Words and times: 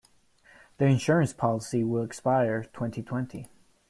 The 0.79 0.85
insurance 0.87 1.31
policy 1.31 1.83
will 1.83 2.01
expire 2.01 2.61
in 2.61 2.69
twenty-twenty. 2.69 3.47